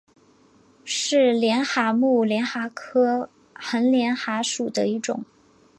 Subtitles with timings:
[0.83, 5.23] 是帘蛤目帘蛤科横帘蛤属的一种。